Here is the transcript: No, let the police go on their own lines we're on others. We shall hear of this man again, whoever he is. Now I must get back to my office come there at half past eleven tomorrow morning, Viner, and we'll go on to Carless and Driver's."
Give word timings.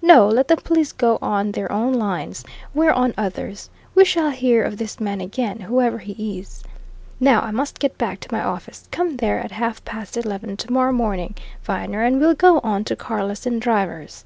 No, 0.00 0.26
let 0.26 0.48
the 0.48 0.56
police 0.56 0.92
go 0.92 1.18
on 1.20 1.52
their 1.52 1.70
own 1.70 1.92
lines 1.92 2.42
we're 2.72 2.90
on 2.90 3.12
others. 3.18 3.68
We 3.94 4.02
shall 4.06 4.30
hear 4.30 4.62
of 4.64 4.78
this 4.78 4.98
man 4.98 5.20
again, 5.20 5.60
whoever 5.60 5.98
he 5.98 6.38
is. 6.40 6.64
Now 7.20 7.42
I 7.42 7.50
must 7.50 7.78
get 7.78 7.98
back 7.98 8.18
to 8.20 8.32
my 8.34 8.42
office 8.42 8.88
come 8.90 9.18
there 9.18 9.38
at 9.38 9.50
half 9.52 9.84
past 9.84 10.16
eleven 10.16 10.56
tomorrow 10.56 10.92
morning, 10.92 11.34
Viner, 11.64 12.02
and 12.02 12.18
we'll 12.18 12.32
go 12.34 12.60
on 12.60 12.82
to 12.84 12.96
Carless 12.96 13.44
and 13.44 13.60
Driver's." 13.60 14.24